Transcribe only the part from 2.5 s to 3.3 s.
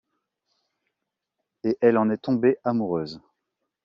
amoureuse.